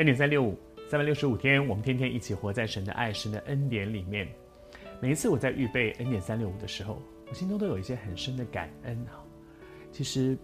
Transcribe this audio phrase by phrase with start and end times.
[0.00, 0.56] 恩典三六五，
[0.88, 4.26] 三百六十五天，我们天天一起活在神的爱、神的恩典里面。
[4.98, 9.20] 每一次我在预备恩典三六五的时候，我心中都有一些很深的感恩啊。
[9.92, 10.38] 其实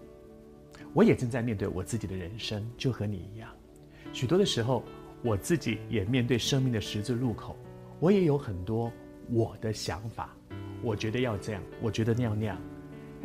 [0.92, 3.48] 我也正在面对我自己的人生，就和你一样。
[4.12, 4.84] 许多的时候，
[5.22, 7.56] 我自己也面对生命的十字路口，
[7.98, 8.92] 我也有很多
[9.30, 10.36] 我的想法，
[10.82, 12.60] 我觉得要这样，我觉得那样那样。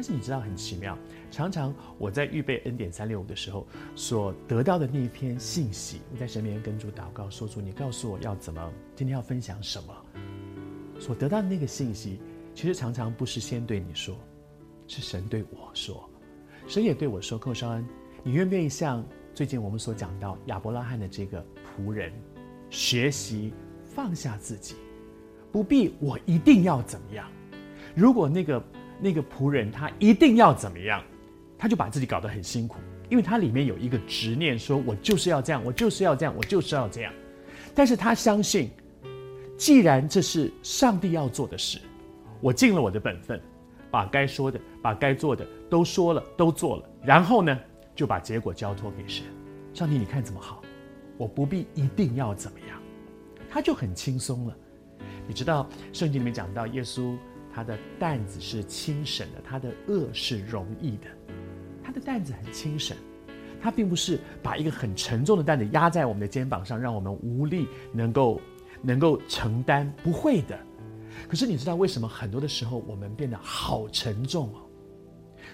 [0.01, 0.97] 但是你知道很奇妙，
[1.29, 9.95] 常常我在预备 N 点三六五的时候，所得到的那一篇信息，我在神面前跟主祷告，说主，你告诉我要怎么，今天要分享什么。
[10.99, 12.19] 所得到的那个信息，
[12.55, 14.17] 其实常常不是先对你说，
[14.87, 16.09] 是神对我说，
[16.67, 17.85] 神也对我说，寇绍恩，
[18.23, 21.45] 你愿不愿意像最近我们所讲到亚伯拉罕的这个
[21.77, 22.11] 仆人，
[22.71, 23.53] 学习
[23.85, 24.73] 放下自己，
[25.51, 27.29] 不必我一定要怎么样，
[27.93, 28.59] 如果那个。
[29.01, 31.03] 那个仆人他一定要怎么样，
[31.57, 32.77] 他就把自己搞得很辛苦，
[33.09, 37.11] 因为他里面有一个执念，说我就是要这样，我就是要这样，我就是要这样。
[37.73, 38.69] 但是他相信，
[39.57, 41.79] 既然这是上帝要做的事，
[42.41, 43.41] 我尽了我的本分，
[43.89, 47.59] 把该说的、把该做的都说了、都做了，然后呢，
[47.95, 49.25] 就把结果交托给神。
[49.73, 50.61] 上帝，你看怎么好？
[51.17, 52.79] 我不必一定要怎么样，
[53.49, 54.55] 他就很轻松了。
[55.27, 57.17] 你知道圣经里面讲到耶稣。
[57.53, 61.07] 他的担子是轻省的，他的轭是容易的。
[61.83, 62.95] 他的担子很轻省，
[63.61, 68.39] 他并不是把一个很沉重的担子压在我们的肩膀上，让我们无力能够
[68.81, 69.91] 能够承担。
[70.03, 70.57] 不会的。
[71.27, 74.61] 可是你知道为什么很多的时候我们变得好沉重哦？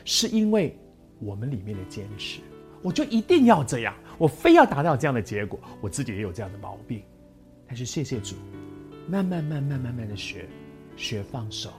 [0.06, 0.78] 是因为
[1.20, 2.42] 我们里面的坚持，
[2.82, 5.60] 我就一定要这样，我非要达到这样的结果。
[5.82, 7.02] 我自己也有这样的毛病，
[7.66, 8.36] 但是谢谢主，
[9.10, 10.48] 慢慢慢慢慢慢的学，
[10.96, 11.72] 学放手。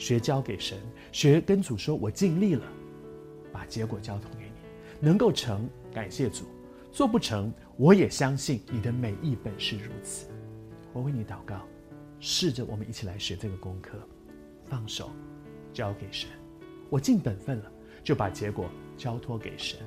[0.00, 0.78] 学交给神，
[1.12, 2.64] 学跟主说：“我尽力了，
[3.52, 4.52] 把结果交托给你，
[4.98, 6.44] 能够成，感谢主；
[6.90, 10.26] 做不成，我也相信你的美意本是如此。”
[10.94, 11.66] 我为你祷告，
[12.18, 13.98] 试着我们一起来学这个功课，
[14.70, 15.10] 放手，
[15.70, 16.30] 交给神。
[16.88, 17.70] 我尽本分了，
[18.02, 19.78] 就把结果交托给神。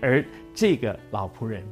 [0.00, 0.24] 而
[0.54, 1.62] 这个老仆人，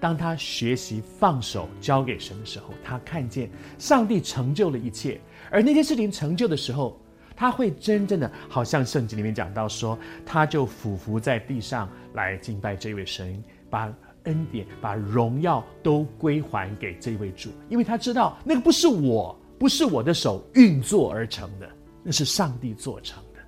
[0.00, 5.20] 当他学习放手交给神的时候，他看见上帝成就了一切。
[5.50, 6.98] 而那件事情成就的时候，
[7.36, 13.92] 他会真正的，好像圣经里面讲到说，他就俯伏在地上来敬拜这位神，把
[14.24, 21.68] 恩典、把荣耀都归还给这位主，因为他知道那个不是我，不是我的手运作而成的，
[22.02, 23.40] 那是上帝做成的。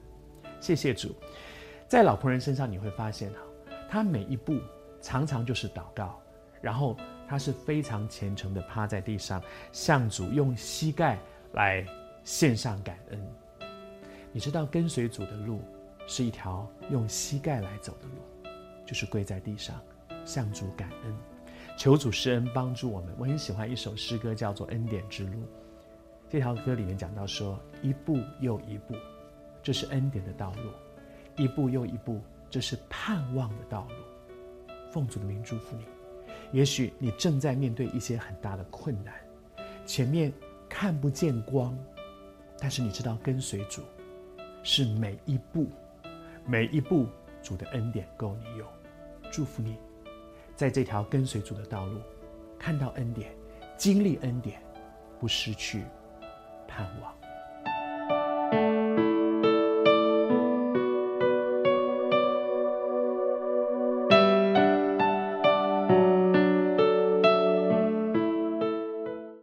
[0.61, 1.15] 谢谢主，
[1.89, 3.39] 在老仆人身上你会发现哈，
[3.89, 4.59] 他每一步
[5.01, 6.19] 常常就是祷告，
[6.63, 6.97] 然后
[7.29, 9.43] 他是非常虔诚的趴在地上，
[9.73, 11.19] 向主用膝盖。
[11.55, 11.85] 来
[12.25, 13.21] 献上感恩，
[14.33, 15.61] 你知道跟随主的路
[16.07, 18.51] 是一条用膝盖来走的路，
[18.87, 19.79] 就是跪在地上
[20.25, 21.15] 向主感恩，
[21.77, 23.15] 求主施恩帮助我们。
[23.19, 25.41] 我很喜欢一首诗歌，叫做《恩典之路》。
[26.31, 28.95] 这条歌里面讲到说，一步又一步，
[29.63, 30.71] 这是恩典的道路；
[31.37, 32.19] 一步又一步，
[32.49, 34.75] 这是盼望的道路。
[34.91, 35.85] 奉主的名祝福你。
[36.53, 39.15] 也许你正在面对一些很大的困难，
[39.85, 40.33] 前面。
[40.75, 41.79] 看不见光，
[42.59, 43.83] 但是你知道跟随主
[44.63, 45.69] 是每一步，
[46.47, 47.07] 每一步
[47.43, 48.67] 主的恩典够你用。
[49.31, 49.77] 祝福你，
[50.57, 52.01] 在这条跟随主的道路，
[52.59, 53.35] 看到恩典，
[53.77, 54.63] 经历恩典，
[55.21, 55.85] 不失去
[56.67, 57.15] 盼望。